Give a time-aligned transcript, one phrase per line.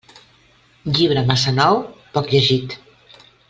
[0.95, 1.79] Llibre massa nou,
[2.19, 2.77] poc llegit.